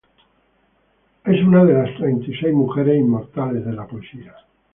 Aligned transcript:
Es 1.25 1.39
una 1.45 1.63
de 1.63 1.73
las 1.73 1.95
treinta 1.95 2.25
y 2.25 2.33
seis 2.35 2.51
mujeres 2.55 2.99
inmortales 2.99 3.63
de 3.63 3.73
la 3.73 3.85
poesía. 3.85 4.33